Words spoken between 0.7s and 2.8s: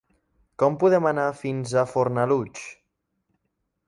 podem anar fins a Fornalutx?